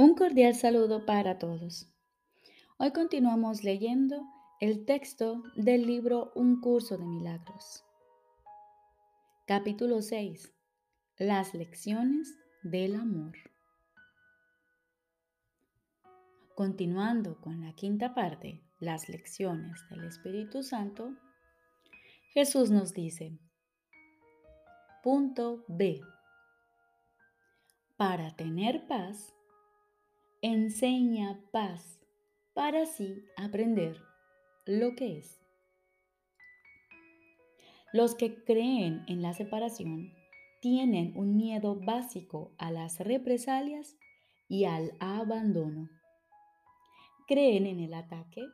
Un 0.00 0.14
cordial 0.14 0.54
saludo 0.54 1.04
para 1.04 1.40
todos. 1.40 1.92
Hoy 2.76 2.92
continuamos 2.92 3.64
leyendo 3.64 4.22
el 4.60 4.84
texto 4.84 5.42
del 5.56 5.88
libro 5.88 6.30
Un 6.36 6.60
curso 6.60 6.96
de 6.96 7.04
milagros. 7.04 7.84
Capítulo 9.44 10.00
6. 10.00 10.54
Las 11.18 11.52
lecciones 11.52 12.32
del 12.62 12.94
amor. 12.94 13.32
Continuando 16.54 17.40
con 17.40 17.60
la 17.60 17.72
quinta 17.72 18.14
parte, 18.14 18.62
las 18.78 19.08
lecciones 19.08 19.84
del 19.90 20.04
Espíritu 20.04 20.62
Santo, 20.62 21.16
Jesús 22.34 22.70
nos 22.70 22.94
dice, 22.94 23.36
punto 25.02 25.64
B. 25.66 26.00
Para 27.96 28.36
tener 28.36 28.86
paz, 28.86 29.34
enseña 30.42 31.40
paz 31.50 31.98
para 32.54 32.82
así 32.82 33.24
aprender 33.36 33.96
lo 34.66 34.94
que 34.94 35.18
es. 35.18 35.40
Los 37.92 38.14
que 38.14 38.44
creen 38.44 39.02
en 39.08 39.22
la 39.22 39.32
separación 39.32 40.12
tienen 40.60 41.16
un 41.16 41.36
miedo 41.36 41.76
básico 41.76 42.52
a 42.58 42.70
las 42.70 43.00
represalias 43.00 43.96
y 44.48 44.64
al 44.64 44.92
abandono. 45.00 45.88
Creen 47.26 47.66
en 47.66 47.80
el 47.80 47.94
ataque 47.94 48.44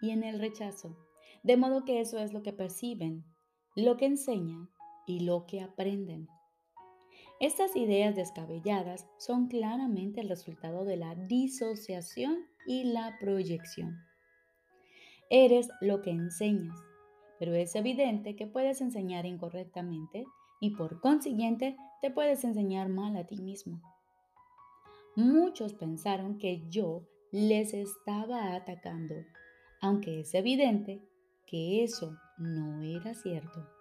y 0.00 0.10
en 0.10 0.24
el 0.24 0.40
rechazo, 0.40 0.96
de 1.42 1.56
modo 1.56 1.84
que 1.84 2.00
eso 2.00 2.18
es 2.18 2.32
lo 2.32 2.42
que 2.42 2.52
perciben, 2.52 3.24
lo 3.76 3.96
que 3.96 4.06
enseñan 4.06 4.70
y 5.06 5.20
lo 5.20 5.46
que 5.46 5.60
aprenden. 5.60 6.28
Estas 7.40 7.76
ideas 7.76 8.16
descabelladas 8.16 9.06
son 9.16 9.46
claramente 9.46 10.20
el 10.20 10.28
resultado 10.28 10.84
de 10.84 10.96
la 10.96 11.14
disociación 11.14 12.46
y 12.66 12.82
la 12.82 13.16
proyección. 13.20 13.96
Eres 15.30 15.68
lo 15.80 16.02
que 16.02 16.10
enseñas, 16.10 16.76
pero 17.38 17.54
es 17.54 17.76
evidente 17.76 18.34
que 18.34 18.48
puedes 18.48 18.80
enseñar 18.80 19.24
incorrectamente 19.24 20.26
y 20.60 20.70
por 20.70 21.00
consiguiente 21.00 21.76
te 22.00 22.10
puedes 22.10 22.42
enseñar 22.42 22.88
mal 22.88 23.16
a 23.16 23.24
ti 23.24 23.36
mismo. 23.36 23.80
Muchos 25.14 25.74
pensaron 25.74 26.38
que 26.38 26.68
yo 26.68 27.06
les 27.30 27.72
estaba 27.72 28.56
atacando, 28.56 29.14
aunque 29.80 30.20
es 30.20 30.34
evidente 30.34 31.00
que 31.46 31.84
eso 31.84 32.16
no 32.36 32.82
era 32.82 33.14
cierto. 33.14 33.77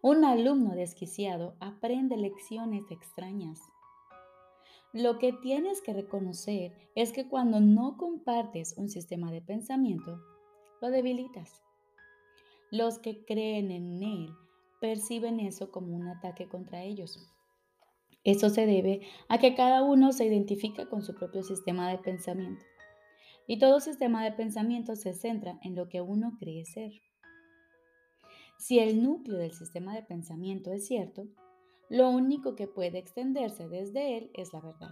Un 0.00 0.24
alumno 0.24 0.76
desquiciado 0.76 1.56
aprende 1.58 2.16
lecciones 2.16 2.88
extrañas. 2.90 3.60
Lo 4.92 5.18
que 5.18 5.32
tienes 5.32 5.82
que 5.82 5.92
reconocer 5.92 6.72
es 6.94 7.12
que 7.12 7.28
cuando 7.28 7.58
no 7.58 7.96
compartes 7.96 8.74
un 8.78 8.88
sistema 8.88 9.32
de 9.32 9.42
pensamiento, 9.42 10.20
lo 10.80 10.90
debilitas. 10.90 11.62
Los 12.70 13.00
que 13.00 13.24
creen 13.24 13.72
en 13.72 14.00
él 14.04 14.30
perciben 14.80 15.40
eso 15.40 15.72
como 15.72 15.96
un 15.96 16.06
ataque 16.06 16.48
contra 16.48 16.84
ellos. 16.84 17.18
Eso 18.22 18.50
se 18.50 18.66
debe 18.66 19.00
a 19.28 19.38
que 19.38 19.56
cada 19.56 19.82
uno 19.82 20.12
se 20.12 20.26
identifica 20.26 20.88
con 20.88 21.02
su 21.02 21.16
propio 21.16 21.42
sistema 21.42 21.90
de 21.90 21.98
pensamiento. 21.98 22.64
Y 23.48 23.58
todo 23.58 23.80
sistema 23.80 24.22
de 24.22 24.30
pensamiento 24.30 24.94
se 24.94 25.12
centra 25.12 25.58
en 25.62 25.74
lo 25.74 25.88
que 25.88 26.00
uno 26.02 26.36
cree 26.38 26.64
ser. 26.64 26.92
Si 28.58 28.80
el 28.80 29.02
núcleo 29.02 29.38
del 29.38 29.52
sistema 29.52 29.94
de 29.94 30.02
pensamiento 30.02 30.72
es 30.72 30.86
cierto, 30.86 31.28
lo 31.88 32.10
único 32.10 32.56
que 32.56 32.66
puede 32.66 32.98
extenderse 32.98 33.68
desde 33.68 34.18
él 34.18 34.30
es 34.34 34.52
la 34.52 34.60
verdad. 34.60 34.90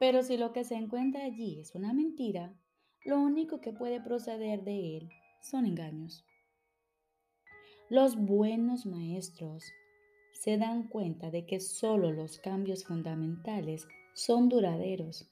Pero 0.00 0.22
si 0.22 0.36
lo 0.36 0.52
que 0.52 0.64
se 0.64 0.74
encuentra 0.74 1.24
allí 1.24 1.60
es 1.60 1.74
una 1.76 1.94
mentira, 1.94 2.52
lo 3.04 3.20
único 3.20 3.60
que 3.60 3.72
puede 3.72 4.00
proceder 4.00 4.64
de 4.64 4.96
él 4.96 5.08
son 5.40 5.64
engaños. 5.64 6.26
Los 7.88 8.16
buenos 8.16 8.84
maestros 8.84 9.64
se 10.32 10.58
dan 10.58 10.88
cuenta 10.88 11.30
de 11.30 11.46
que 11.46 11.60
solo 11.60 12.10
los 12.10 12.38
cambios 12.38 12.84
fundamentales 12.84 13.86
son 14.14 14.48
duraderos, 14.48 15.30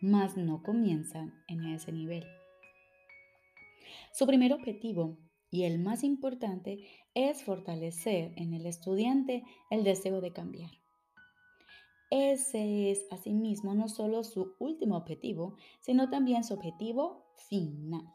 mas 0.00 0.36
no 0.36 0.62
comienzan 0.64 1.32
en 1.46 1.64
ese 1.66 1.92
nivel. 1.92 2.24
Su 4.12 4.26
primer 4.26 4.52
objetivo 4.52 5.16
y 5.52 5.64
el 5.64 5.78
más 5.78 6.02
importante 6.02 6.80
es 7.14 7.44
fortalecer 7.44 8.32
en 8.36 8.54
el 8.54 8.66
estudiante 8.66 9.44
el 9.70 9.84
deseo 9.84 10.20
de 10.20 10.32
cambiar. 10.32 10.70
Ese 12.10 12.90
es 12.90 13.06
asimismo 13.10 13.74
no 13.74 13.88
solo 13.88 14.24
su 14.24 14.56
último 14.58 14.96
objetivo, 14.96 15.56
sino 15.80 16.10
también 16.10 16.42
su 16.42 16.54
objetivo 16.54 17.26
final. 17.48 18.12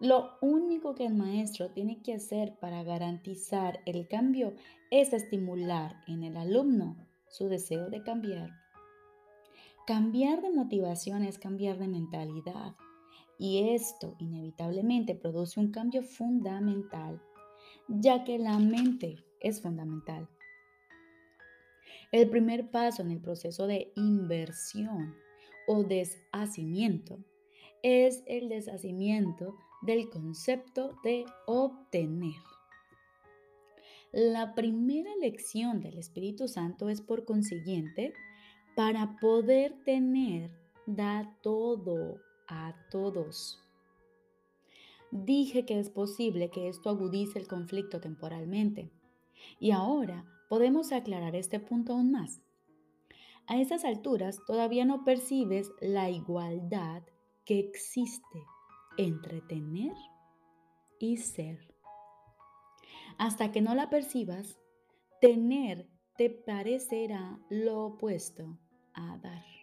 Lo 0.00 0.38
único 0.40 0.94
que 0.94 1.06
el 1.06 1.14
maestro 1.14 1.70
tiene 1.72 2.02
que 2.02 2.14
hacer 2.14 2.58
para 2.58 2.82
garantizar 2.82 3.80
el 3.84 4.06
cambio 4.06 4.54
es 4.90 5.12
estimular 5.12 6.02
en 6.06 6.24
el 6.24 6.36
alumno 6.36 6.96
su 7.28 7.48
deseo 7.48 7.90
de 7.90 8.02
cambiar. 8.02 8.50
Cambiar 9.86 10.40
de 10.40 10.50
motivación 10.50 11.24
es 11.24 11.38
cambiar 11.38 11.78
de 11.78 11.88
mentalidad. 11.88 12.74
Y 13.40 13.70
esto 13.70 14.16
inevitablemente 14.18 15.14
produce 15.14 15.58
un 15.58 15.72
cambio 15.72 16.02
fundamental, 16.02 17.22
ya 17.88 18.22
que 18.22 18.38
la 18.38 18.58
mente 18.58 19.24
es 19.40 19.62
fundamental. 19.62 20.28
El 22.12 22.28
primer 22.28 22.70
paso 22.70 23.00
en 23.00 23.10
el 23.10 23.18
proceso 23.18 23.66
de 23.66 23.92
inversión 23.96 25.16
o 25.66 25.84
deshacimiento 25.84 27.18
es 27.82 28.22
el 28.26 28.50
deshacimiento 28.50 29.56
del 29.80 30.10
concepto 30.10 30.98
de 31.02 31.24
obtener. 31.46 32.42
La 34.12 34.54
primera 34.54 35.16
lección 35.16 35.80
del 35.80 35.96
Espíritu 35.96 36.46
Santo 36.46 36.90
es 36.90 37.00
por 37.00 37.24
consiguiente, 37.24 38.12
para 38.76 39.16
poder 39.16 39.82
tener, 39.84 40.50
da 40.84 41.38
todo 41.42 42.20
a 42.50 42.74
todos. 42.90 43.58
Dije 45.10 45.64
que 45.64 45.78
es 45.78 45.88
posible 45.88 46.50
que 46.50 46.68
esto 46.68 46.90
agudice 46.90 47.38
el 47.38 47.48
conflicto 47.48 48.00
temporalmente. 48.00 48.90
Y 49.58 49.70
ahora 49.70 50.24
podemos 50.48 50.92
aclarar 50.92 51.34
este 51.36 51.60
punto 51.60 51.92
aún 51.92 52.10
más. 52.10 52.42
A 53.46 53.58
estas 53.58 53.84
alturas 53.84 54.40
todavía 54.46 54.84
no 54.84 55.04
percibes 55.04 55.70
la 55.80 56.10
igualdad 56.10 57.02
que 57.44 57.58
existe 57.58 58.44
entre 58.96 59.40
tener 59.40 59.94
y 60.98 61.16
ser. 61.16 61.58
Hasta 63.18 63.50
que 63.50 63.60
no 63.60 63.74
la 63.74 63.90
percibas, 63.90 64.58
tener 65.20 65.88
te 66.16 66.30
parecerá 66.30 67.38
lo 67.48 67.86
opuesto 67.86 68.58
a 68.94 69.16
dar. 69.18 69.59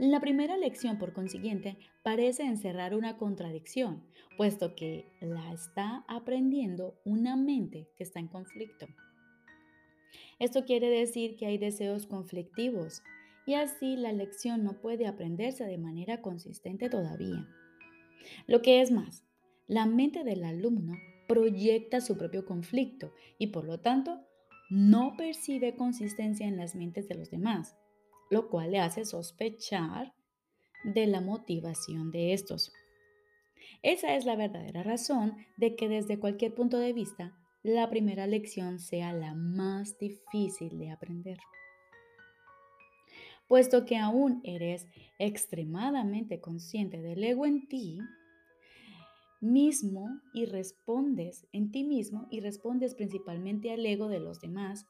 La 0.00 0.18
primera 0.18 0.56
lección, 0.56 0.96
por 0.96 1.12
consiguiente, 1.12 1.76
parece 2.02 2.44
encerrar 2.44 2.94
una 2.94 3.18
contradicción, 3.18 4.02
puesto 4.38 4.74
que 4.74 5.04
la 5.20 5.52
está 5.52 6.06
aprendiendo 6.08 6.98
una 7.04 7.36
mente 7.36 7.86
que 7.98 8.04
está 8.04 8.18
en 8.18 8.28
conflicto. 8.28 8.86
Esto 10.38 10.64
quiere 10.64 10.88
decir 10.88 11.36
que 11.36 11.44
hay 11.44 11.58
deseos 11.58 12.06
conflictivos 12.06 13.02
y 13.44 13.52
así 13.52 13.94
la 13.98 14.12
lección 14.12 14.64
no 14.64 14.80
puede 14.80 15.06
aprenderse 15.06 15.66
de 15.66 15.76
manera 15.76 16.22
consistente 16.22 16.88
todavía. 16.88 17.46
Lo 18.46 18.62
que 18.62 18.80
es 18.80 18.90
más, 18.90 19.22
la 19.66 19.84
mente 19.84 20.24
del 20.24 20.44
alumno 20.44 20.94
proyecta 21.28 22.00
su 22.00 22.16
propio 22.16 22.46
conflicto 22.46 23.12
y 23.36 23.48
por 23.48 23.66
lo 23.66 23.80
tanto 23.80 24.22
no 24.70 25.12
percibe 25.18 25.74
consistencia 25.74 26.46
en 26.46 26.56
las 26.56 26.74
mentes 26.74 27.06
de 27.06 27.16
los 27.16 27.30
demás 27.30 27.76
lo 28.30 28.48
cual 28.48 28.70
le 28.70 28.78
hace 28.78 29.04
sospechar 29.04 30.14
de 30.84 31.06
la 31.06 31.20
motivación 31.20 32.10
de 32.10 32.32
estos. 32.32 32.72
Esa 33.82 34.14
es 34.14 34.24
la 34.24 34.36
verdadera 34.36 34.82
razón 34.82 35.36
de 35.56 35.76
que 35.76 35.88
desde 35.88 36.18
cualquier 36.18 36.54
punto 36.54 36.78
de 36.78 36.92
vista, 36.92 37.36
la 37.62 37.90
primera 37.90 38.26
lección 38.26 38.78
sea 38.78 39.12
la 39.12 39.34
más 39.34 39.98
difícil 39.98 40.78
de 40.78 40.90
aprender. 40.90 41.38
Puesto 43.48 43.84
que 43.84 43.96
aún 43.96 44.40
eres 44.44 44.86
extremadamente 45.18 46.40
consciente 46.40 47.02
del 47.02 47.22
ego 47.24 47.46
en 47.46 47.66
ti, 47.68 47.98
mismo 49.40 50.20
y 50.32 50.44
respondes 50.44 51.46
en 51.52 51.72
ti 51.72 51.82
mismo 51.82 52.28
y 52.30 52.40
respondes 52.40 52.94
principalmente 52.94 53.72
al 53.72 53.84
ego 53.84 54.08
de 54.08 54.20
los 54.20 54.40
demás, 54.40 54.86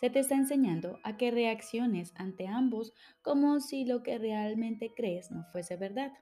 se 0.00 0.10
te 0.10 0.20
está 0.20 0.34
enseñando 0.34 0.98
a 1.04 1.16
que 1.16 1.30
reacciones 1.30 2.12
ante 2.16 2.46
ambos 2.46 2.92
como 3.22 3.60
si 3.60 3.84
lo 3.84 4.02
que 4.02 4.18
realmente 4.18 4.92
crees 4.94 5.30
no 5.30 5.44
fuese 5.52 5.76
verdad. 5.76 6.12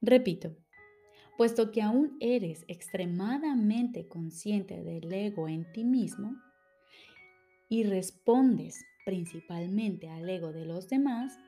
Repito, 0.00 0.56
puesto 1.36 1.72
que 1.72 1.82
aún 1.82 2.16
eres 2.20 2.64
extremadamente 2.68 4.08
consciente 4.08 4.82
del 4.82 5.12
ego 5.12 5.48
en 5.48 5.70
ti 5.72 5.84
mismo, 5.84 6.36
y 7.68 7.82
respondes 7.84 8.84
principalmente 9.04 10.08
al 10.08 10.28
ego 10.28 10.52
de 10.52 10.64
los 10.64 10.88
demás, 10.88 11.38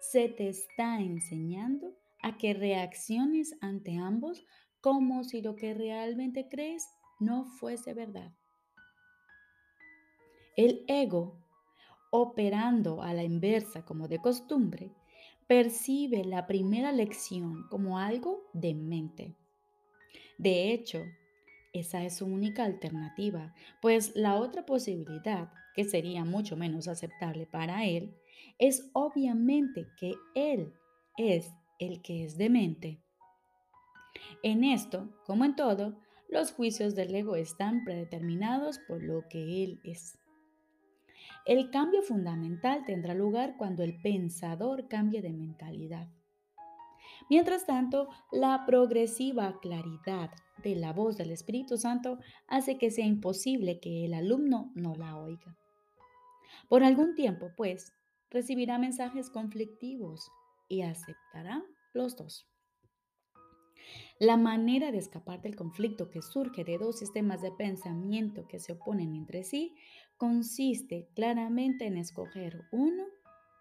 se 0.00 0.28
te 0.28 0.48
está 0.48 1.00
enseñando 1.00 1.94
a 2.22 2.36
que 2.36 2.54
reacciones 2.54 3.54
ante 3.60 3.96
ambos 3.96 4.44
como 4.80 5.24
si 5.24 5.42
lo 5.42 5.56
que 5.56 5.74
realmente 5.74 6.48
crees 6.48 6.86
no 7.20 7.44
fuese 7.44 7.94
verdad. 7.94 8.32
El 10.58 10.84
ego, 10.88 11.38
operando 12.10 13.00
a 13.00 13.14
la 13.14 13.22
inversa 13.22 13.84
como 13.84 14.08
de 14.08 14.18
costumbre, 14.18 14.90
percibe 15.46 16.24
la 16.24 16.48
primera 16.48 16.90
lección 16.90 17.68
como 17.68 18.00
algo 18.00 18.42
de 18.54 18.74
mente. 18.74 19.36
De 20.36 20.72
hecho, 20.72 21.04
esa 21.72 22.04
es 22.04 22.16
su 22.16 22.26
única 22.26 22.64
alternativa, 22.64 23.54
pues 23.80 24.16
la 24.16 24.34
otra 24.34 24.66
posibilidad, 24.66 25.52
que 25.76 25.84
sería 25.84 26.24
mucho 26.24 26.56
menos 26.56 26.88
aceptable 26.88 27.46
para 27.46 27.84
él, 27.84 28.16
es 28.58 28.90
obviamente 28.94 29.86
que 29.96 30.14
él 30.34 30.72
es 31.16 31.52
el 31.78 32.02
que 32.02 32.24
es 32.24 32.36
demente. 32.36 33.00
En 34.42 34.64
esto, 34.64 35.08
como 35.24 35.44
en 35.44 35.54
todo, 35.54 36.00
los 36.28 36.50
juicios 36.50 36.96
del 36.96 37.14
ego 37.14 37.36
están 37.36 37.84
predeterminados 37.84 38.80
por 38.80 39.04
lo 39.04 39.22
que 39.28 39.62
él 39.62 39.80
es. 39.84 40.17
El 41.48 41.70
cambio 41.70 42.02
fundamental 42.02 42.84
tendrá 42.84 43.14
lugar 43.14 43.56
cuando 43.56 43.82
el 43.82 43.98
pensador 44.02 44.86
cambie 44.86 45.22
de 45.22 45.32
mentalidad. 45.32 46.06
Mientras 47.30 47.64
tanto, 47.64 48.10
la 48.30 48.66
progresiva 48.66 49.58
claridad 49.62 50.30
de 50.62 50.76
la 50.76 50.92
voz 50.92 51.16
del 51.16 51.30
Espíritu 51.30 51.78
Santo 51.78 52.18
hace 52.48 52.76
que 52.76 52.90
sea 52.90 53.06
imposible 53.06 53.80
que 53.80 54.04
el 54.04 54.12
alumno 54.12 54.70
no 54.74 54.94
la 54.94 55.16
oiga. 55.16 55.56
Por 56.68 56.84
algún 56.84 57.14
tiempo, 57.14 57.50
pues, 57.56 57.94
recibirá 58.28 58.76
mensajes 58.76 59.30
conflictivos 59.30 60.30
y 60.68 60.82
aceptará 60.82 61.64
los 61.94 62.14
dos. 62.14 62.46
La 64.20 64.36
manera 64.36 64.92
de 64.92 64.98
escapar 64.98 65.40
del 65.40 65.56
conflicto 65.56 66.10
que 66.10 66.20
surge 66.20 66.64
de 66.64 66.76
dos 66.76 66.98
sistemas 66.98 67.40
de 67.40 67.52
pensamiento 67.52 68.46
que 68.48 68.58
se 68.58 68.72
oponen 68.72 69.14
entre 69.14 69.44
sí 69.44 69.76
consiste 70.18 71.08
claramente 71.14 71.86
en 71.86 71.96
escoger 71.96 72.66
uno 72.70 73.04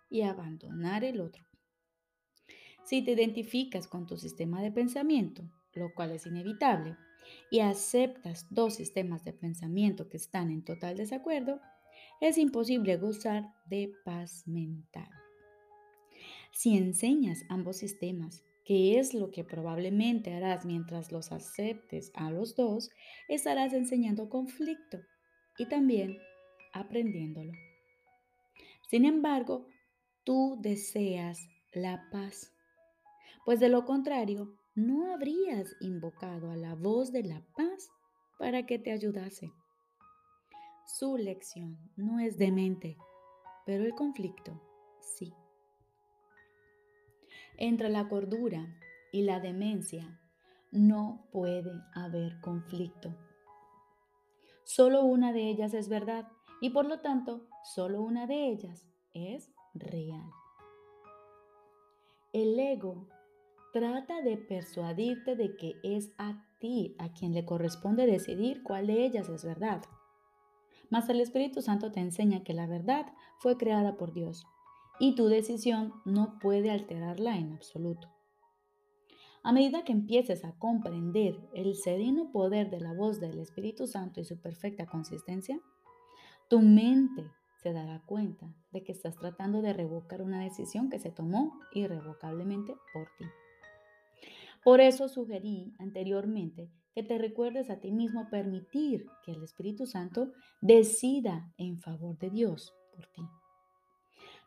y 0.09 0.23
abandonar 0.23 1.03
el 1.03 1.21
otro. 1.21 1.45
Si 2.83 3.03
te 3.03 3.11
identificas 3.11 3.87
con 3.87 4.05
tu 4.05 4.17
sistema 4.17 4.61
de 4.61 4.71
pensamiento, 4.71 5.43
lo 5.73 5.93
cual 5.93 6.11
es 6.11 6.25
inevitable, 6.25 6.97
y 7.51 7.59
aceptas 7.59 8.47
dos 8.49 8.75
sistemas 8.75 9.23
de 9.23 9.33
pensamiento 9.33 10.09
que 10.09 10.17
están 10.17 10.49
en 10.49 10.63
total 10.63 10.97
desacuerdo, 10.97 11.59
es 12.21 12.37
imposible 12.37 12.97
gozar 12.97 13.53
de 13.65 13.93
paz 14.03 14.47
mental. 14.47 15.09
Si 16.51 16.75
enseñas 16.75 17.43
ambos 17.49 17.77
sistemas, 17.77 18.43
que 18.65 18.99
es 18.99 19.13
lo 19.13 19.31
que 19.31 19.43
probablemente 19.43 20.33
harás 20.33 20.65
mientras 20.65 21.11
los 21.11 21.31
aceptes 21.31 22.11
a 22.15 22.31
los 22.31 22.55
dos, 22.55 22.89
estarás 23.27 23.73
enseñando 23.73 24.29
conflicto 24.29 24.99
y 25.57 25.67
también 25.67 26.17
aprendiéndolo. 26.73 27.53
Sin 28.89 29.05
embargo, 29.05 29.67
tú 30.23 30.57
deseas 30.61 31.39
la 31.73 32.09
paz, 32.11 32.53
pues 33.45 33.59
de 33.59 33.69
lo 33.69 33.85
contrario, 33.85 34.57
no 34.75 35.13
habrías 35.13 35.75
invocado 35.79 36.51
a 36.51 36.55
la 36.55 36.75
voz 36.75 37.11
de 37.11 37.23
la 37.23 37.41
paz 37.55 37.89
para 38.37 38.65
que 38.65 38.77
te 38.77 38.91
ayudase. 38.91 39.51
Su 40.85 41.17
lección 41.17 41.77
no 41.95 42.19
es 42.19 42.37
demente, 42.37 42.97
pero 43.65 43.83
el 43.83 43.93
conflicto 43.93 44.61
sí. 45.01 45.33
Entre 47.57 47.89
la 47.89 48.07
cordura 48.07 48.67
y 49.11 49.23
la 49.23 49.39
demencia 49.39 50.19
no 50.71 51.27
puede 51.31 51.71
haber 51.93 52.39
conflicto. 52.39 53.15
Solo 54.63 55.03
una 55.03 55.33
de 55.33 55.49
ellas 55.49 55.73
es 55.73 55.89
verdad 55.89 56.27
y 56.61 56.71
por 56.71 56.85
lo 56.85 56.99
tanto 57.01 57.47
solo 57.63 58.01
una 58.01 58.27
de 58.27 58.49
ellas 58.49 58.87
es 59.13 59.51
real. 59.73 60.29
El 62.33 62.59
ego 62.59 63.07
trata 63.73 64.21
de 64.21 64.37
persuadirte 64.37 65.35
de 65.35 65.55
que 65.55 65.75
es 65.83 66.11
a 66.17 66.43
ti 66.59 66.95
a 66.99 67.13
quien 67.13 67.33
le 67.33 67.45
corresponde 67.45 68.05
decidir 68.05 68.63
cuál 68.63 68.87
de 68.87 69.05
ellas 69.05 69.29
es 69.29 69.43
verdad. 69.43 69.83
Mas 70.89 71.09
el 71.09 71.19
Espíritu 71.19 71.61
Santo 71.61 71.91
te 71.91 71.99
enseña 71.99 72.43
que 72.43 72.53
la 72.53 72.67
verdad 72.67 73.13
fue 73.39 73.57
creada 73.57 73.97
por 73.97 74.13
Dios 74.13 74.45
y 74.99 75.15
tu 75.15 75.27
decisión 75.27 75.93
no 76.05 76.39
puede 76.39 76.71
alterarla 76.71 77.37
en 77.37 77.53
absoluto. 77.53 78.09
A 79.43 79.51
medida 79.51 79.83
que 79.83 79.93
empieces 79.93 80.43
a 80.43 80.57
comprender 80.57 81.39
el 81.53 81.75
sereno 81.75 82.31
poder 82.31 82.69
de 82.69 82.81
la 82.81 82.93
voz 82.93 83.19
del 83.19 83.39
Espíritu 83.39 83.87
Santo 83.87 84.19
y 84.19 84.25
su 84.25 84.41
perfecta 84.41 84.87
consistencia, 84.87 85.59
tu 86.49 86.61
mente 86.61 87.29
se 87.61 87.73
dará 87.73 88.01
cuenta 88.05 88.53
de 88.71 88.83
que 88.83 88.91
estás 88.91 89.17
tratando 89.17 89.61
de 89.61 89.73
revocar 89.73 90.21
una 90.21 90.43
decisión 90.43 90.89
que 90.89 90.99
se 90.99 91.11
tomó 91.11 91.59
irrevocablemente 91.73 92.75
por 92.93 93.07
ti. 93.17 93.25
Por 94.63 94.81
eso 94.81 95.07
sugerí 95.07 95.73
anteriormente 95.79 96.69
que 96.93 97.03
te 97.03 97.17
recuerdes 97.17 97.69
a 97.69 97.79
ti 97.79 97.91
mismo 97.91 98.29
permitir 98.29 99.07
que 99.23 99.31
el 99.31 99.43
Espíritu 99.43 99.85
Santo 99.85 100.31
decida 100.61 101.53
en 101.57 101.79
favor 101.79 102.17
de 102.17 102.29
Dios 102.29 102.73
por 102.95 103.05
ti. 103.07 103.21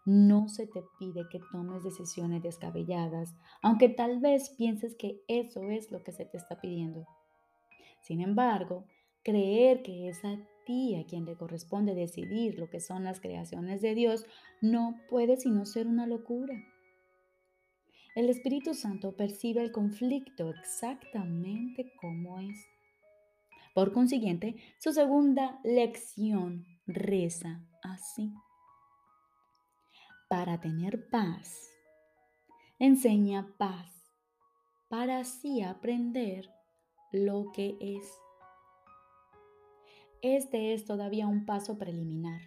No 0.05 0.49
se 0.49 0.67
te 0.67 0.83
pide 0.99 1.29
que 1.31 1.41
tomes 1.53 1.85
decisiones 1.85 2.43
descabelladas, 2.43 3.35
aunque 3.63 3.89
tal 3.89 4.19
vez 4.19 4.51
pienses 4.51 4.97
que 4.97 5.21
eso 5.29 5.63
es 5.71 5.91
lo 5.91 6.03
que 6.03 6.13
se 6.13 6.25
te 6.25 6.39
está 6.39 6.61
pidiendo. 6.61 7.07
Sin 8.01 8.21
embargo, 8.21 8.85
creer 9.23 9.83
que 9.83 10.09
es 10.09 10.25
a 10.25 10.39
ti 10.71 10.95
a 10.95 11.05
quien 11.05 11.25
le 11.25 11.37
corresponde 11.37 11.97
decidir 11.97 12.57
lo 12.57 12.71
que 12.71 12.79
son 12.79 13.03
las 13.03 13.19
creaciones 13.21 13.83
de 13.83 13.97
Dios 13.97 14.25
no 14.61 15.01
puede 15.09 15.37
sino 15.37 15.67
ser 15.67 15.89
una 15.89 16.07
locura. 16.07 16.55
El 18.15 18.29
Espíritu 18.29 18.75
Santo 18.75 19.17
percibe 19.17 19.63
el 19.63 19.73
conflicto 19.73 20.51
exactamente 20.51 21.93
como 22.01 22.39
es. 22.39 22.57
Por 23.75 23.93
consiguiente, 23.93 24.55
su 24.79 24.93
segunda 24.93 25.59
lección 25.65 26.65
reza 26.87 27.67
así 27.83 28.33
para 30.29 30.61
tener 30.61 31.09
paz. 31.11 31.69
Enseña 32.79 33.57
paz 33.59 33.93
para 34.89 35.19
así 35.19 35.63
aprender 35.63 36.49
lo 37.11 37.51
que 37.53 37.77
es. 37.81 38.09
Este 40.23 40.75
es 40.75 40.85
todavía 40.85 41.27
un 41.27 41.47
paso 41.47 41.79
preliminar, 41.79 42.43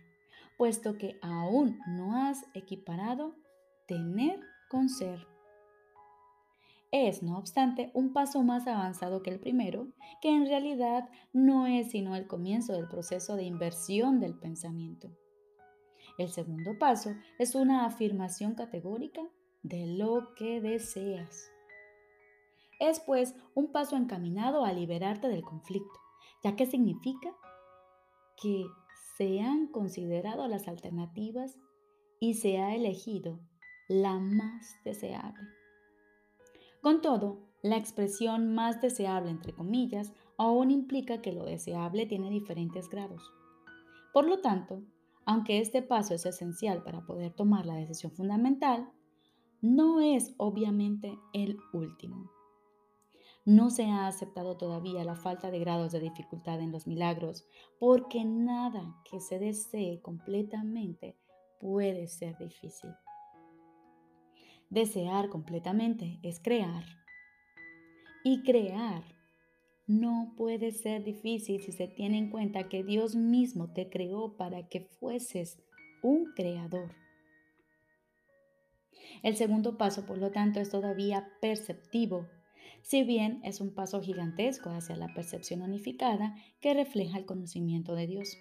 puesto 0.57 0.97
que 0.97 1.17
aún 1.23 1.79
no 1.87 2.23
has 2.23 2.45
equiparado 2.53 3.35
tener 3.87 4.39
con 4.69 4.89
ser. 4.89 5.25
Es, 6.91 7.23
no 7.23 7.39
obstante, 7.39 7.89
un 7.95 8.13
paso 8.13 8.43
más 8.43 8.67
avanzado 8.67 9.23
que 9.23 9.31
el 9.31 9.39
primero, 9.39 9.87
que 10.21 10.29
en 10.29 10.45
realidad 10.45 11.09
no 11.31 11.65
es 11.65 11.89
sino 11.89 12.15
el 12.15 12.27
comienzo 12.27 12.73
del 12.73 12.87
proceso 12.87 13.35
de 13.35 13.45
inversión 13.45 14.19
del 14.19 14.35
pensamiento. 14.35 15.09
El 16.19 16.29
segundo 16.29 16.77
paso 16.77 17.15
es 17.39 17.55
una 17.55 17.85
afirmación 17.85 18.53
categórica 18.53 19.23
de 19.63 19.87
lo 19.87 20.35
que 20.35 20.61
deseas. 20.61 21.49
Es 22.79 22.99
pues 22.99 23.33
un 23.55 23.71
paso 23.71 23.95
encaminado 23.95 24.63
a 24.63 24.73
liberarte 24.73 25.27
del 25.27 25.41
conflicto, 25.41 25.99
ya 26.43 26.55
que 26.55 26.67
significa 26.67 27.33
que 28.41 28.65
se 29.17 29.41
han 29.41 29.67
considerado 29.67 30.47
las 30.47 30.67
alternativas 30.67 31.57
y 32.19 32.35
se 32.35 32.57
ha 32.57 32.75
elegido 32.75 33.39
la 33.87 34.19
más 34.19 34.75
deseable. 34.83 35.47
Con 36.81 37.01
todo, 37.01 37.39
la 37.61 37.77
expresión 37.77 38.53
más 38.53 38.81
deseable, 38.81 39.29
entre 39.29 39.53
comillas, 39.53 40.11
aún 40.37 40.71
implica 40.71 41.21
que 41.21 41.31
lo 41.31 41.45
deseable 41.45 42.05
tiene 42.05 42.29
diferentes 42.29 42.89
grados. 42.89 43.31
Por 44.11 44.27
lo 44.27 44.41
tanto, 44.41 44.83
aunque 45.25 45.59
este 45.59 45.81
paso 45.81 46.13
es 46.13 46.25
esencial 46.25 46.83
para 46.83 47.05
poder 47.05 47.33
tomar 47.33 47.65
la 47.65 47.75
decisión 47.75 48.11
fundamental, 48.11 48.91
no 49.61 50.01
es 50.01 50.35
obviamente 50.37 51.17
el 51.31 51.57
último. 51.71 52.32
No 53.45 53.69
se 53.69 53.85
ha 53.85 54.07
aceptado 54.07 54.55
todavía 54.55 55.03
la 55.03 55.15
falta 55.15 55.51
de 55.51 55.59
grados 55.59 55.91
de 55.91 55.99
dificultad 55.99 56.61
en 56.61 56.71
los 56.71 56.87
milagros, 56.87 57.45
porque 57.79 58.23
nada 58.23 59.01
que 59.09 59.19
se 59.19 59.37
desee 59.37 60.01
completamente 60.01 61.17
puede 61.59 62.07
ser 62.07 62.37
difícil. 62.37 62.91
Desear 64.69 65.29
completamente 65.29 66.19
es 66.23 66.39
crear. 66.39 66.83
Y 68.23 68.43
crear 68.43 69.03
no 69.85 70.33
puede 70.37 70.71
ser 70.71 71.03
difícil 71.03 71.61
si 71.61 71.73
se 71.73 71.87
tiene 71.87 72.17
en 72.17 72.29
cuenta 72.29 72.69
que 72.69 72.83
Dios 72.83 73.15
mismo 73.15 73.73
te 73.73 73.89
creó 73.89 74.37
para 74.37 74.69
que 74.69 74.81
fueses 74.81 75.59
un 76.01 76.33
creador. 76.33 76.95
El 79.21 79.35
segundo 79.35 79.77
paso, 79.77 80.05
por 80.05 80.17
lo 80.17 80.31
tanto, 80.31 80.59
es 80.59 80.69
todavía 80.69 81.29
perceptivo, 81.41 82.27
si 82.83 83.03
bien 83.03 83.39
es 83.43 83.61
un 83.61 83.73
paso 83.73 84.01
gigantesco 84.01 84.69
hacia 84.69 84.95
la 84.95 85.11
percepción 85.13 85.61
unificada 85.61 86.35
que 86.59 86.73
refleja 86.73 87.17
el 87.17 87.25
conocimiento 87.25 87.95
de 87.95 88.07
Dios. 88.07 88.37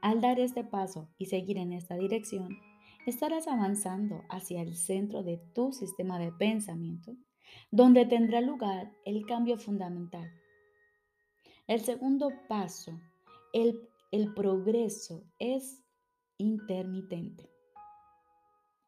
Al 0.00 0.20
dar 0.20 0.40
este 0.40 0.64
paso 0.64 1.08
y 1.18 1.26
seguir 1.26 1.58
en 1.58 1.72
esta 1.72 1.96
dirección, 1.96 2.58
estarás 3.06 3.46
avanzando 3.46 4.22
hacia 4.30 4.62
el 4.62 4.74
centro 4.74 5.22
de 5.22 5.38
tu 5.54 5.72
sistema 5.72 6.18
de 6.18 6.32
pensamiento, 6.32 7.14
donde 7.70 8.06
tendrá 8.06 8.40
lugar 8.40 8.90
el 9.04 9.26
cambio 9.26 9.58
fundamental. 9.58 10.30
El 11.66 11.80
segundo 11.80 12.30
paso, 12.48 12.98
el, 13.52 13.88
progreso, 14.34 15.24
es 15.38 15.82
intermitente. 16.38 17.50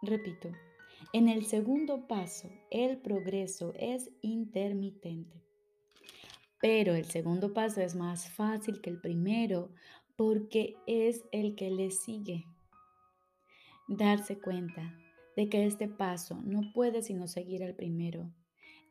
Repito, 0.01 0.51
en 1.17 1.31
el 1.31 1.47
segundo 1.47 2.07
paso, 2.07 2.51
el 2.71 2.99
progreso 2.99 3.73
es 3.79 4.11
intermitente. 4.21 5.43
Pero 6.61 6.95
el 6.95 7.07
segundo 7.07 7.55
paso 7.55 7.81
es 7.81 7.95
más 7.95 8.29
fácil 8.29 8.83
que 8.83 8.91
el 8.91 9.01
primero 9.01 9.73
porque 10.15 10.77
es 10.87 11.25
el 11.33 11.55
que 11.55 11.71
le 11.71 11.91
sigue. 11.91 12.45
Darse 13.89 14.39
cuenta 14.39 14.95
de 15.39 15.49
que 15.49 15.65
este 15.65 15.89
paso 15.89 16.39
no 16.45 16.71
puede 16.75 17.01
sino 17.01 17.29
seguir 17.29 17.65
al 17.65 17.75
primero 17.75 18.31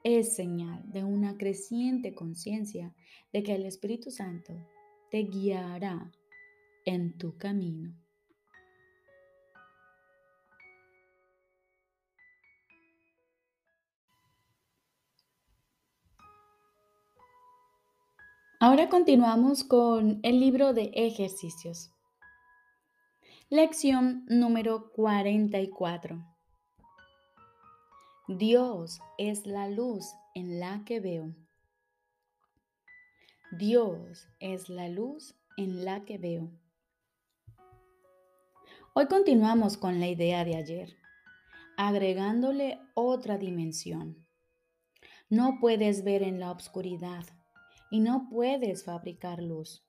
es 0.04 0.36
señal 0.36 0.82
de 0.92 1.04
una 1.04 1.38
creciente 1.38 2.16
conciencia 2.16 2.92
de 3.34 3.44
que 3.44 3.54
el 3.54 3.68
Espíritu 3.68 4.10
Santo 4.10 4.68
te 5.12 5.26
guiará 5.26 6.12
en 6.86 7.20
tu 7.20 7.38
camino. 7.38 7.96
Ahora 18.62 18.88
continuamos 18.88 19.66
con 19.66 20.22
el 20.24 20.40
libro 20.40 20.74
de 20.74 20.90
ejercicios. 20.94 21.92
Lección 23.50 24.26
número 24.30 24.92
44. 24.94 26.26
Dios 28.30 29.02
es 29.18 29.46
la 29.46 29.68
luz 29.68 30.06
en 30.36 30.62
la 30.62 30.86
que 30.86 31.02
veo. 31.02 31.36
Dios 33.52 34.30
es 34.40 34.70
la 34.70 34.88
luz 34.88 35.36
en 35.58 35.84
la 35.84 36.06
que 36.06 36.18
veo. 36.18 36.50
Hoy 38.94 39.08
continuamos 39.08 39.76
con 39.76 40.00
la 40.00 40.08
idea 40.08 40.46
de 40.46 40.56
ayer, 40.56 40.96
agregándole 41.76 42.80
otra 42.94 43.38
dimensión. 43.38 44.26
No 45.30 45.58
puedes 45.60 46.06
ver 46.06 46.24
en 46.24 46.40
la 46.40 46.52
oscuridad 46.52 47.26
y 47.96 48.02
no 48.02 48.28
puedes 48.30 48.84
fabricar 48.84 49.42
luz. 49.42 49.82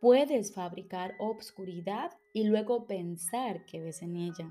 Puedes 0.00 0.54
fabricar 0.54 1.16
obscuridad 1.18 2.12
y 2.32 2.44
luego 2.44 2.86
pensar 2.86 3.64
que 3.64 3.80
ves 3.80 4.00
en 4.02 4.14
ella. 4.14 4.48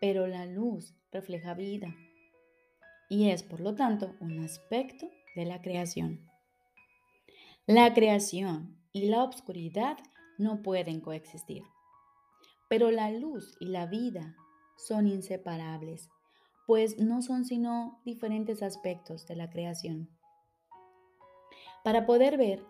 Pero 0.00 0.26
la 0.26 0.46
luz 0.46 0.94
refleja 1.12 1.52
vida 1.52 1.94
y 3.10 3.28
es 3.28 3.42
por 3.42 3.60
lo 3.60 3.74
tanto 3.74 4.14
un 4.18 4.42
aspecto 4.42 5.10
de 5.34 5.44
la 5.44 5.60
creación. 5.60 6.26
La 7.66 7.92
creación 7.92 8.74
y 8.92 9.10
la 9.10 9.22
obscuridad 9.22 9.98
no 10.38 10.62
pueden 10.62 11.02
coexistir, 11.02 11.64
pero 12.70 12.90
la 12.90 13.10
luz 13.10 13.54
y 13.60 13.66
la 13.66 13.84
vida 13.84 14.36
son 14.78 15.06
inseparables, 15.06 16.08
pues 16.66 16.98
no 16.98 17.20
son 17.20 17.44
sino 17.44 18.00
diferentes 18.06 18.62
aspectos 18.62 19.26
de 19.26 19.36
la 19.36 19.50
creación. 19.50 20.15
Para 21.86 22.04
poder 22.04 22.36
ver, 22.36 22.64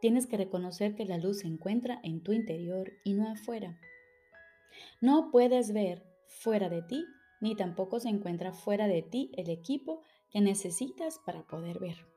tienes 0.00 0.26
que 0.26 0.36
reconocer 0.36 0.96
que 0.96 1.04
la 1.04 1.18
luz 1.18 1.38
se 1.38 1.46
encuentra 1.46 2.00
en 2.02 2.20
tu 2.20 2.32
interior 2.32 2.90
y 3.04 3.14
no 3.14 3.28
afuera. 3.28 3.78
No 5.00 5.30
puedes 5.30 5.72
ver 5.72 6.04
fuera 6.26 6.68
de 6.68 6.82
ti, 6.82 7.04
ni 7.40 7.54
tampoco 7.54 8.00
se 8.00 8.08
encuentra 8.08 8.50
fuera 8.50 8.88
de 8.88 9.02
ti 9.02 9.30
el 9.36 9.50
equipo 9.50 10.02
que 10.32 10.40
necesitas 10.40 11.20
para 11.24 11.46
poder 11.46 11.78
ver. 11.78 12.08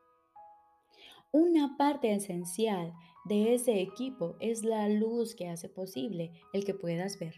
Una 1.31 1.77
parte 1.77 2.11
esencial 2.15 2.95
de 3.25 3.53
ese 3.53 3.79
equipo 3.79 4.35
es 4.39 4.63
la 4.63 4.89
luz 4.89 5.35
que 5.35 5.49
hace 5.49 5.69
posible 5.69 6.31
el 6.51 6.65
que 6.65 6.73
puedas 6.73 7.19
ver. 7.19 7.35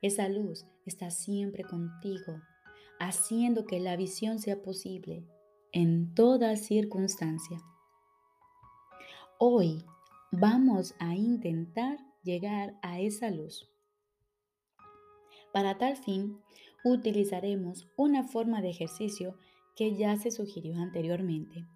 Esa 0.00 0.28
luz 0.28 0.66
está 0.84 1.12
siempre 1.12 1.62
contigo, 1.62 2.42
haciendo 2.98 3.66
que 3.66 3.78
la 3.78 3.94
visión 3.94 4.40
sea 4.40 4.60
posible 4.62 5.28
en 5.72 6.14
toda 6.14 6.56
circunstancia. 6.56 7.58
Hoy 9.38 9.84
vamos 10.30 10.94
a 10.98 11.14
intentar 11.16 11.98
llegar 12.22 12.78
a 12.82 13.00
esa 13.00 13.30
luz. 13.30 13.70
Para 15.50 15.78
tal 15.78 15.96
fin, 15.96 16.38
utilizaremos 16.84 17.88
una 17.96 18.22
forma 18.22 18.60
de 18.60 18.70
ejercicio 18.70 19.38
que 19.74 19.96
ya 19.96 20.16
se 20.16 20.30
sugirió 20.30 20.76
anteriormente 20.76 21.66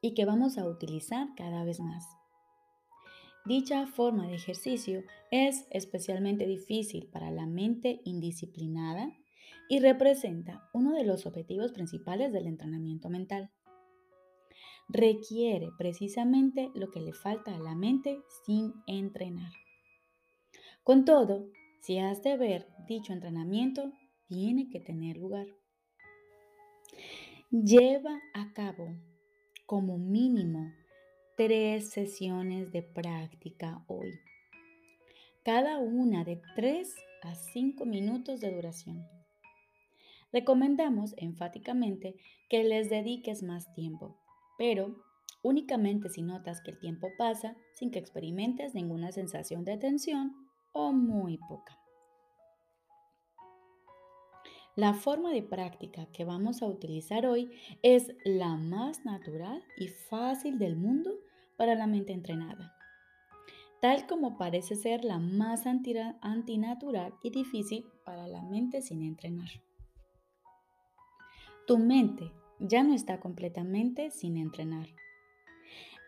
y 0.00 0.14
que 0.14 0.24
vamos 0.24 0.56
a 0.56 0.66
utilizar 0.66 1.28
cada 1.36 1.62
vez 1.64 1.78
más. 1.78 2.06
Dicha 3.44 3.86
forma 3.86 4.26
de 4.28 4.36
ejercicio 4.36 5.04
es 5.30 5.66
especialmente 5.70 6.46
difícil 6.46 7.06
para 7.08 7.30
la 7.30 7.46
mente 7.46 8.00
indisciplinada 8.04 9.12
y 9.70 9.78
representa 9.78 10.68
uno 10.72 10.92
de 10.92 11.04
los 11.04 11.26
objetivos 11.26 11.70
principales 11.70 12.32
del 12.32 12.48
entrenamiento 12.48 13.08
mental. 13.08 13.52
Requiere 14.88 15.70
precisamente 15.78 16.72
lo 16.74 16.90
que 16.90 17.00
le 17.00 17.12
falta 17.12 17.54
a 17.54 17.58
la 17.60 17.76
mente 17.76 18.20
sin 18.44 18.74
entrenar. 18.88 19.52
Con 20.82 21.04
todo, 21.04 21.46
si 21.82 21.98
has 21.98 22.20
de 22.24 22.36
ver 22.36 22.66
dicho 22.88 23.12
entrenamiento, 23.12 23.92
tiene 24.26 24.68
que 24.70 24.80
tener 24.80 25.16
lugar. 25.16 25.46
Lleva 27.52 28.18
a 28.34 28.52
cabo 28.52 28.96
como 29.66 29.98
mínimo 29.98 30.72
tres 31.36 31.90
sesiones 31.90 32.72
de 32.72 32.82
práctica 32.82 33.84
hoy, 33.86 34.18
cada 35.44 35.78
una 35.78 36.24
de 36.24 36.42
3 36.56 36.92
a 37.22 37.36
5 37.36 37.86
minutos 37.86 38.40
de 38.40 38.52
duración. 38.52 39.19
Recomendamos 40.32 41.14
enfáticamente 41.16 42.14
que 42.48 42.62
les 42.62 42.88
dediques 42.88 43.42
más 43.42 43.72
tiempo, 43.74 44.16
pero 44.58 44.96
únicamente 45.42 46.08
si 46.08 46.22
notas 46.22 46.60
que 46.60 46.70
el 46.70 46.78
tiempo 46.78 47.08
pasa 47.18 47.56
sin 47.74 47.90
que 47.90 47.98
experimentes 47.98 48.74
ninguna 48.74 49.10
sensación 49.10 49.64
de 49.64 49.76
tensión 49.76 50.34
o 50.72 50.92
muy 50.92 51.38
poca. 51.48 51.76
La 54.76 54.94
forma 54.94 55.32
de 55.32 55.42
práctica 55.42 56.06
que 56.12 56.24
vamos 56.24 56.62
a 56.62 56.66
utilizar 56.66 57.26
hoy 57.26 57.50
es 57.82 58.12
la 58.24 58.56
más 58.56 59.04
natural 59.04 59.62
y 59.76 59.88
fácil 59.88 60.58
del 60.58 60.76
mundo 60.76 61.10
para 61.56 61.74
la 61.74 61.88
mente 61.88 62.12
entrenada, 62.12 62.72
tal 63.82 64.06
como 64.06 64.38
parece 64.38 64.76
ser 64.76 65.04
la 65.04 65.18
más 65.18 65.66
antinatural 65.66 67.14
y 67.22 67.30
difícil 67.30 67.84
para 68.04 68.28
la 68.28 68.42
mente 68.42 68.80
sin 68.80 69.02
entrenar. 69.02 69.50
Tu 71.70 71.78
mente 71.78 72.32
ya 72.58 72.82
no 72.82 72.94
está 72.94 73.20
completamente 73.20 74.10
sin 74.10 74.36
entrenar. 74.38 74.88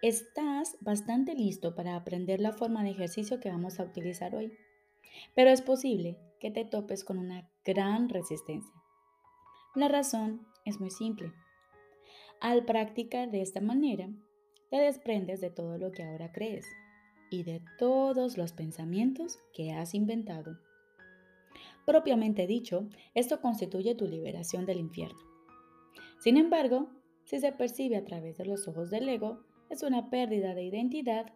Estás 0.03 0.77
bastante 0.81 1.37
listo 1.37 1.77
para 1.77 1.95
aprender 1.95 2.41
la 2.41 2.53
forma 2.53 2.83
de 2.83 2.91
ejercicio 2.91 3.39
que 3.39 3.49
vamos 3.49 3.79
a 3.79 3.85
utilizar 3.85 4.35
hoy, 4.35 4.53
pero 5.37 5.51
es 5.51 5.63
posible 5.63 6.19
que 6.41 6.51
te 6.51 6.65
topes 6.65 7.05
con 7.05 7.17
una 7.17 7.49
gran 7.65 8.09
resistencia. 8.09 8.75
La 9.77 9.87
razón 9.87 10.45
es 10.65 10.81
muy 10.81 10.91
simple. 10.91 11.33
Al 12.41 12.65
practicar 12.65 13.31
de 13.31 13.43
esta 13.43 13.61
manera, 13.61 14.11
te 14.69 14.79
desprendes 14.79 15.41
de 15.41 15.51
todo 15.51 15.79
lo 15.79 15.93
que 15.93 16.03
ahora 16.03 16.33
crees 16.33 16.67
y 17.31 17.45
de 17.45 17.63
todos 17.79 18.37
los 18.37 18.53
pensamientos 18.53 19.39
que 19.55 19.71
has 19.71 19.95
inventado. 19.95 20.59
Propiamente 21.87 22.49
dicho, 22.49 22.89
esto 23.15 23.41
constituye 23.41 23.95
tu 23.95 24.09
liberación 24.09 24.67
del 24.67 24.81
infierno. 24.81 25.32
Sin 26.23 26.37
embargo, 26.37 26.89
si 27.25 27.41
se 27.41 27.51
percibe 27.51 27.97
a 27.97 28.05
través 28.05 28.39
de 28.39 28.45
los 28.45 28.69
ojos 28.69 28.91
del 28.91 29.09
ego, 29.09 29.41
es 29.71 29.83
una 29.83 30.09
pérdida 30.09 30.55
de 30.55 30.63
identidad 30.63 31.33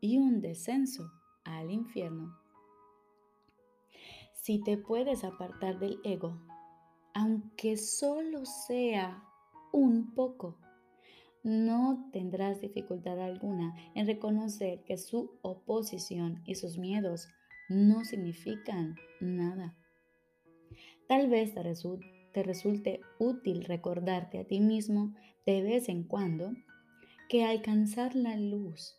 y 0.00 0.18
un 0.18 0.40
descenso 0.40 1.08
al 1.44 1.70
infierno. 1.70 2.36
Si 4.32 4.60
te 4.60 4.76
puedes 4.76 5.22
apartar 5.22 5.78
del 5.78 6.00
ego, 6.02 6.42
aunque 7.14 7.76
solo 7.76 8.44
sea 8.44 9.22
un 9.72 10.12
poco, 10.14 10.58
no 11.44 12.10
tendrás 12.12 12.60
dificultad 12.60 13.20
alguna 13.20 13.72
en 13.94 14.04
reconocer 14.04 14.82
que 14.82 14.98
su 14.98 15.38
oposición 15.42 16.42
y 16.44 16.56
sus 16.56 16.76
miedos 16.76 17.28
no 17.68 18.04
significan 18.04 18.96
nada. 19.20 19.76
Tal 21.06 21.28
vez 21.28 21.54
te, 22.34 22.42
resulte 22.42 23.00
útil 23.18 23.64
recordarte 23.64 24.38
a 24.38 24.44
ti 24.44 24.60
mismo 24.60 25.14
de 25.46 25.62
vez 25.62 25.88
en 25.88 26.04
cuando 26.04 26.52
que 27.28 27.44
alcanzar 27.44 28.14
la 28.14 28.36
luz 28.36 28.96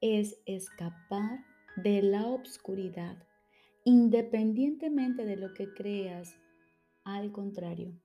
es 0.00 0.38
escapar 0.46 1.44
de 1.76 2.02
la 2.02 2.26
obscuridad, 2.28 3.16
independientemente 3.84 5.24
de 5.24 5.36
lo 5.36 5.52
que 5.54 5.72
creas. 5.72 6.36
Al 7.04 7.32
contrario, 7.32 7.98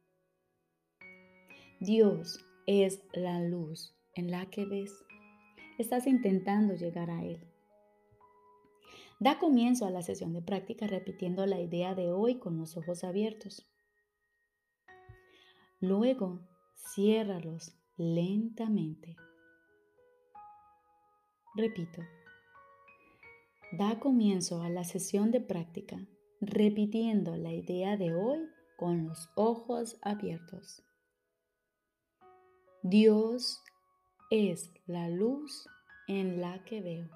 Dios 1.80 2.46
es 2.66 3.02
la 3.14 3.42
luz 3.42 3.96
en 4.16 4.32
la 4.32 4.50
que 4.50 4.66
ves. 4.66 4.92
Estás 5.78 6.08
intentando 6.08 6.76
llegar 6.76 7.10
a 7.10 7.24
Él. 7.24 7.40
Da 9.20 9.38
comienzo 9.38 9.86
a 9.86 9.92
la 9.92 10.02
sesión 10.02 10.34
de 10.34 10.42
práctica 10.42 10.88
repitiendo 10.88 11.46
la 11.46 11.60
idea 11.60 11.94
de 11.94 12.12
hoy 12.12 12.40
con 12.40 12.58
los 12.58 12.76
ojos 12.76 13.04
abiertos. 13.04 13.71
Luego, 15.84 16.40
ciérralos 16.76 17.74
lentamente. 17.98 19.16
Repito. 21.56 22.04
Da 23.72 24.00
comienzo 24.00 24.62
a 24.62 24.70
la 24.70 24.84
sesión 24.84 25.32
de 25.32 25.42
práctica 25.42 25.98
repitiendo 26.40 27.36
la 27.36 27.52
idea 27.52 27.98
de 27.98 28.14
hoy 28.14 28.48
con 28.78 29.08
los 29.08 29.32
ojos 29.36 29.98
abiertos. 30.04 30.84
Dios 32.84 33.64
es 34.30 34.72
la 34.86 35.10
luz 35.10 35.68
en 36.08 36.42
la 36.42 36.64
que 36.64 36.82
veo. 36.82 37.10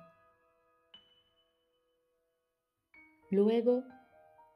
Luego, 3.30 3.84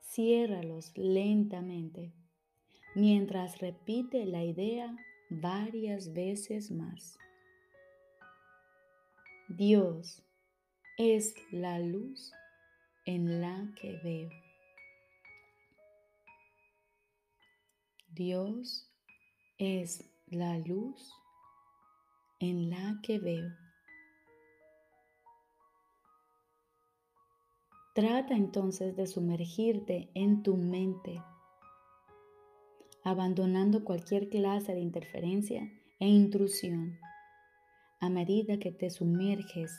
ciérralos 0.02 0.98
lentamente 0.98 2.19
mientras 3.00 3.60
repite 3.60 4.26
la 4.26 4.44
idea 4.44 4.94
varias 5.30 6.14
veces 6.14 6.70
más. 6.70 7.18
Dios 9.48 10.22
es 10.98 11.34
la 11.52 11.80
luz 11.80 12.34
en 13.06 13.40
la 13.40 13.72
que 13.80 13.98
veo. 14.04 14.30
Dios 18.10 18.92
es 19.58 20.04
la 20.28 20.58
luz 20.60 21.14
en 22.40 22.70
la 22.70 23.00
que 23.02 23.18
veo. 23.18 23.50
Trata 27.96 28.36
entonces 28.36 28.96
de 28.96 29.08
sumergirte 29.08 30.10
en 30.14 30.44
tu 30.44 30.58
mente, 30.58 31.24
abandonando 33.10 33.84
cualquier 33.84 34.30
clase 34.30 34.74
de 34.74 34.82
interferencia 34.82 35.72
e 36.00 36.08
intrusión 36.08 36.98
a 38.00 38.10
medida 38.10 38.60
que 38.60 38.72
te 38.72 38.90
sumerges 38.90 39.72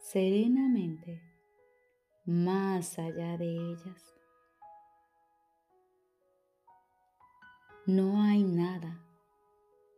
serenamente 0.00 1.20
más 2.24 2.98
allá 2.98 3.36
de 3.36 3.54
ellas. 3.54 4.14
No 7.86 8.22
hay 8.22 8.42
nada, 8.42 9.02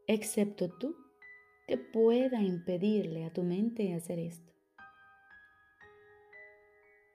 excepto 0.06 0.70
tú, 0.70 0.94
que 1.66 1.76
pueda 1.76 2.42
impedirle 2.42 3.24
a 3.24 3.32
tu 3.32 3.42
mente 3.42 3.94
hacer 3.94 4.18
esto. 4.18 4.52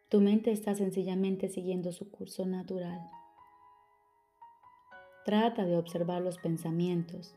Tu 0.09 0.21
mente 0.21 0.51
está 0.51 0.75
sencillamente 0.75 1.49
siguiendo 1.49 1.91
su 1.91 2.09
curso 2.09 2.45
natural. 2.45 3.01
Trata 5.25 5.65
de 5.65 5.75
observar 5.75 6.21
los 6.21 6.37
pensamientos 6.37 7.35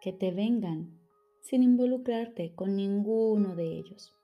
que 0.00 0.14
te 0.14 0.30
vengan 0.30 0.98
sin 1.42 1.62
involucrarte 1.62 2.54
con 2.54 2.74
ninguno 2.74 3.54
de 3.54 3.64
ellos. 3.66 4.14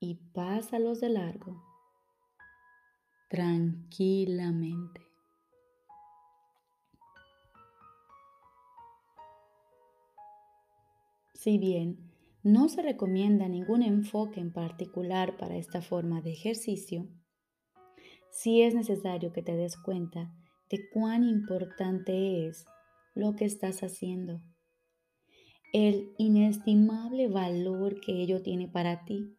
Y 0.00 0.16
pásalos 0.34 1.00
de 1.00 1.08
largo 1.08 1.62
tranquilamente. 3.28 5.00
Si 11.32 11.56
bien 11.56 12.12
no 12.42 12.68
se 12.68 12.82
recomienda 12.82 13.48
ningún 13.48 13.82
enfoque 13.82 14.40
en 14.40 14.52
particular 14.52 15.36
para 15.36 15.56
esta 15.56 15.82
forma 15.82 16.20
de 16.20 16.32
ejercicio. 16.32 17.06
Sí 18.30 18.62
es 18.62 18.74
necesario 18.74 19.32
que 19.32 19.42
te 19.42 19.56
des 19.56 19.76
cuenta 19.76 20.32
de 20.70 20.88
cuán 20.90 21.24
importante 21.24 22.46
es 22.46 22.66
lo 23.14 23.34
que 23.34 23.44
estás 23.44 23.82
haciendo, 23.82 24.40
el 25.72 26.14
inestimable 26.18 27.28
valor 27.28 28.00
que 28.00 28.22
ello 28.22 28.42
tiene 28.42 28.68
para 28.68 29.04
ti, 29.04 29.36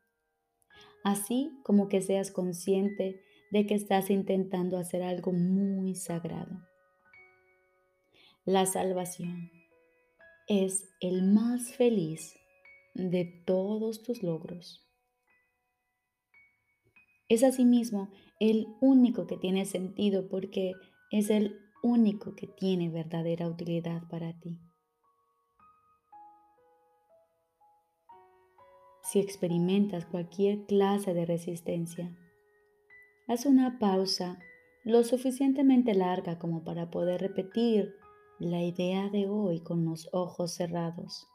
así 1.03 1.51
como 1.63 1.89
que 1.89 2.01
seas 2.01 2.31
consciente 2.31 3.21
de 3.51 3.65
que 3.65 3.73
estás 3.73 4.09
intentando 4.09 4.77
hacer 4.77 5.01
algo 5.01 5.31
muy 5.31 5.95
sagrado. 5.95 6.61
La 8.45 8.65
salvación 8.65 9.51
es 10.47 10.89
el 10.99 11.23
más 11.23 11.73
feliz 11.73 12.35
de 12.93 13.25
todos 13.45 14.03
tus 14.03 14.23
logros. 14.23 14.85
Es 17.27 17.43
asimismo 17.43 18.09
el 18.39 18.67
único 18.79 19.27
que 19.27 19.37
tiene 19.37 19.65
sentido 19.65 20.29
porque 20.29 20.73
es 21.11 21.29
el 21.29 21.59
único 21.83 22.35
que 22.35 22.47
tiene 22.47 22.89
verdadera 22.89 23.47
utilidad 23.47 24.07
para 24.09 24.33
ti. 24.39 24.59
Si 29.03 29.19
experimentas 29.19 30.05
cualquier 30.05 30.65
clase 30.65 31.13
de 31.13 31.25
resistencia, 31.25 32.15
haz 33.27 33.45
una 33.45 33.79
pausa 33.79 34.39
lo 34.83 35.03
suficientemente 35.03 35.93
larga 35.93 36.39
como 36.39 36.63
para 36.63 36.89
poder 36.89 37.21
repetir 37.21 37.95
la 38.39 38.61
idea 38.63 39.09
de 39.09 39.27
hoy 39.27 39.61
con 39.61 39.83
los 39.85 40.09
ojos 40.13 40.53
cerrados. 40.53 41.27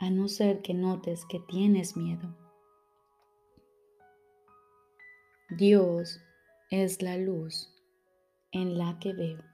a 0.00 0.08
no 0.08 0.28
ser 0.28 0.62
que 0.62 0.72
notes 0.72 1.26
que 1.26 1.40
tienes 1.40 1.94
miedo. 1.94 2.34
Dios 5.60 6.22
es 6.70 7.02
la 7.02 7.18
luz 7.18 7.68
en 8.50 8.78
la 8.78 8.98
que 8.98 9.12
veo. 9.12 9.44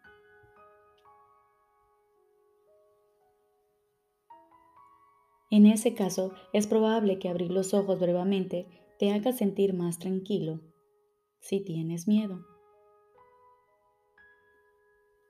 En 5.50 5.66
ese 5.66 5.94
caso, 5.94 6.32
es 6.52 6.68
probable 6.68 7.18
que 7.18 7.28
abrir 7.28 7.50
los 7.50 7.74
ojos 7.74 7.98
brevemente 7.98 8.68
te 9.00 9.12
haga 9.12 9.32
sentir 9.32 9.74
más 9.74 9.98
tranquilo 9.98 10.60
si 11.40 11.58
tienes 11.58 12.06
miedo. 12.06 12.46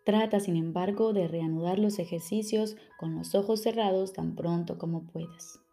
Trata, 0.05 0.41
sin 0.41 0.57
embargo, 0.57 1.15
de 1.15 1.27
reanudar 1.27 1.79
los 1.79 1.99
ejercicios 1.99 2.77
con 2.99 3.17
los 3.17 3.35
ojos 3.35 3.63
cerrados 3.63 4.13
tan 4.13 4.37
pronto 4.37 4.77
como 4.77 5.07
puedas. 5.07 5.66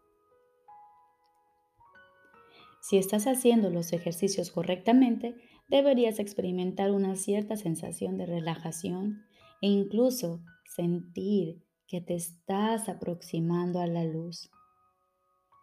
Si 2.86 2.98
estás 2.98 3.26
haciendo 3.26 3.70
los 3.70 3.94
ejercicios 3.94 4.50
correctamente, 4.50 5.34
deberías 5.68 6.18
experimentar 6.18 6.90
una 6.90 7.16
cierta 7.16 7.56
sensación 7.56 8.18
de 8.18 8.26
relajación 8.26 9.24
e 9.62 9.68
incluso 9.68 10.42
sentir 10.66 11.64
que 11.86 12.02
te 12.02 12.14
estás 12.14 12.90
aproximando 12.90 13.80
a 13.80 13.86
la 13.86 14.04
luz 14.04 14.50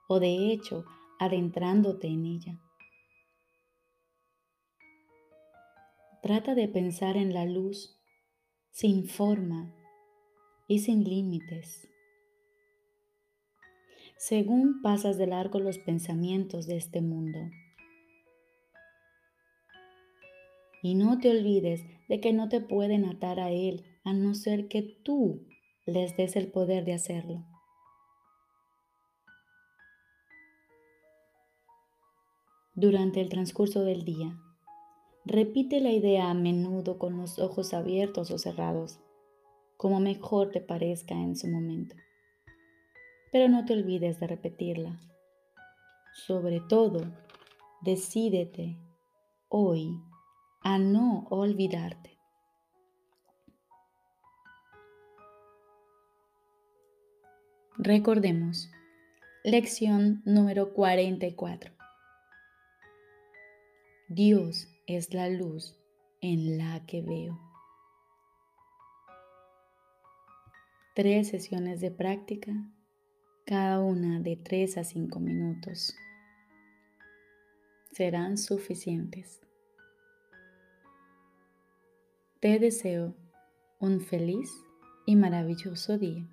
o 0.09 0.19
de 0.19 0.51
hecho 0.51 0.83
adentrándote 1.19 2.07
en 2.07 2.25
ella. 2.25 2.59
Trata 6.23 6.55
de 6.55 6.67
pensar 6.69 7.17
en 7.17 7.35
la 7.35 7.45
luz 7.45 8.01
sin 8.71 9.07
forma 9.07 9.71
y 10.67 10.79
sin 10.79 11.03
límites. 11.03 11.90
Según 14.23 14.83
pasas 14.83 15.17
de 15.17 15.25
largo 15.25 15.59
los 15.59 15.79
pensamientos 15.79 16.67
de 16.67 16.77
este 16.77 17.01
mundo. 17.01 17.39
Y 20.83 20.93
no 20.93 21.17
te 21.17 21.31
olvides 21.31 21.81
de 22.07 22.19
que 22.19 22.31
no 22.31 22.47
te 22.47 22.61
pueden 22.61 23.05
atar 23.05 23.39
a 23.39 23.49
Él 23.49 23.83
a 24.03 24.13
no 24.13 24.35
ser 24.35 24.67
que 24.67 24.83
tú 24.83 25.47
les 25.87 26.15
des 26.17 26.35
el 26.35 26.51
poder 26.51 26.85
de 26.85 26.93
hacerlo. 26.93 27.43
Durante 32.75 33.21
el 33.21 33.29
transcurso 33.29 33.83
del 33.83 34.05
día, 34.05 34.37
Repite 35.25 35.81
la 35.81 35.91
idea 35.91 36.29
a 36.29 36.35
menudo 36.35 36.99
con 36.99 37.17
los 37.17 37.39
ojos 37.39 37.73
abiertos 37.73 38.29
o 38.29 38.37
cerrados. 38.37 38.99
como 39.77 39.99
mejor 39.99 40.51
te 40.51 40.61
parezca 40.61 41.15
en 41.15 41.35
su 41.35 41.47
momento. 41.47 41.95
Pero 43.31 43.47
no 43.49 43.65
te 43.65 43.73
olvides 43.73 44.19
de 44.19 44.27
repetirla. 44.27 44.99
Sobre 46.13 46.59
todo, 46.59 47.01
decídete 47.81 48.77
hoy 49.47 50.01
a 50.61 50.77
no 50.77 51.27
olvidarte. 51.29 52.17
Recordemos, 57.77 58.69
lección 59.43 60.21
número 60.25 60.73
44. 60.73 61.73
Dios 64.07 64.67
es 64.87 65.13
la 65.13 65.29
luz 65.29 65.79
en 66.19 66.57
la 66.57 66.85
que 66.85 67.01
veo. 67.01 67.39
Tres 70.93 71.29
sesiones 71.29 71.79
de 71.79 71.89
práctica, 71.89 72.51
cada 73.45 73.79
una 73.79 74.19
de 74.19 74.35
3 74.37 74.77
a 74.77 74.83
5 74.83 75.19
minutos, 75.19 75.95
serán 77.91 78.37
suficientes. 78.37 79.41
Te 82.39 82.59
deseo 82.59 83.15
un 83.79 84.01
feliz 84.01 84.51
y 85.05 85.15
maravilloso 85.15 85.97
día. 85.97 86.27